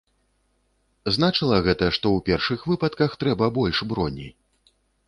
Значыла 1.17 1.59
гэта, 1.69 1.85
што 1.99 2.05
ў 2.17 2.27
першых 2.31 2.59
выпадках 2.73 3.11
трэба 3.27 3.55
больш 3.61 3.87
броні? 3.95 4.27